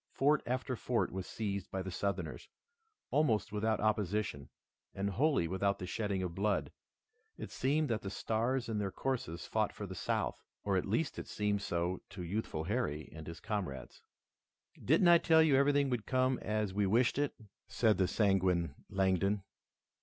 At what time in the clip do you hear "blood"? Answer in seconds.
6.33-6.71